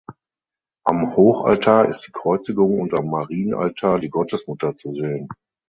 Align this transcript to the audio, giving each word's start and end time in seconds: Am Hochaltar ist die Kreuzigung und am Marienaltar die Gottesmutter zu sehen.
Am 0.83 1.15
Hochaltar 1.15 1.87
ist 1.89 2.07
die 2.07 2.11
Kreuzigung 2.11 2.79
und 2.79 2.97
am 2.97 3.11
Marienaltar 3.11 3.99
die 3.99 4.09
Gottesmutter 4.09 4.75
zu 4.75 4.93
sehen. 4.95 5.29